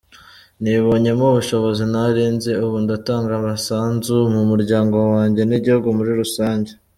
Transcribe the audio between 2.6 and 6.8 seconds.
ubu ndatanga umusanzu mu muryango wanjye n’igihugu muri rusange”.